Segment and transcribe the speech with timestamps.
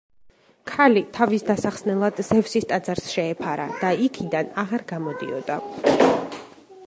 [0.69, 5.61] ქალი თავის დასახსნელად ზევსის ტაძარს შეეფარა და იქიდან აღარ გამოდიოდა.